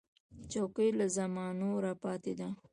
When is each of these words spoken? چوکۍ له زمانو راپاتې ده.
چوکۍ 0.51 0.89
له 0.99 1.05
زمانو 1.17 1.69
راپاتې 1.85 2.33
ده. 2.39 2.49